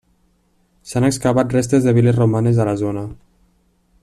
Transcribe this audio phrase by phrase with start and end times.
[0.91, 3.05] S'han excavat restes de vil·les romanes a la zona.